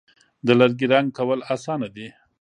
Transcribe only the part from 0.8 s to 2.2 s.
رنګ کول آسانه دي.